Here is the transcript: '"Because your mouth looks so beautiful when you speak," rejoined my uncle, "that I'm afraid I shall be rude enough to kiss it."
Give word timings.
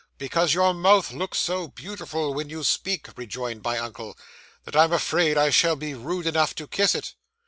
'"Because 0.17 0.55
your 0.55 0.73
mouth 0.73 1.11
looks 1.11 1.37
so 1.37 1.67
beautiful 1.67 2.33
when 2.33 2.49
you 2.49 2.63
speak," 2.63 3.09
rejoined 3.15 3.61
my 3.61 3.77
uncle, 3.77 4.17
"that 4.63 4.75
I'm 4.75 4.91
afraid 4.93 5.37
I 5.37 5.51
shall 5.51 5.75
be 5.75 5.93
rude 5.93 6.25
enough 6.25 6.55
to 6.55 6.67
kiss 6.67 6.95
it." 6.95 7.13